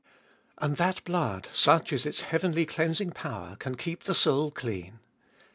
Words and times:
3. 0.57 0.67
And 0.69 0.77
that 0.77 1.03
blood, 1.03 1.47
such 1.53 1.93
is 1.93 2.07
its 2.07 2.21
heavenly 2.21 2.65
cleansing 2.65 3.11
power, 3.11 3.55
can 3.59 3.75
keep 3.77 4.05
the 4.05 4.15
soul 4.15 4.49
clean. 4.49 4.97